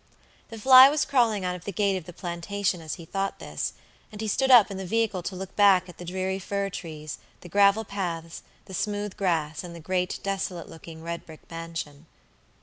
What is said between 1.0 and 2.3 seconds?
crawling out of the gate of the